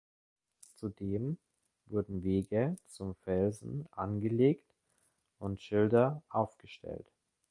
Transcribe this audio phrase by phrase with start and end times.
[0.77, 1.37] Zudem
[1.85, 4.73] wurden Wege zum Felsen angelegt
[5.37, 7.05] und Schilder aufgestellt.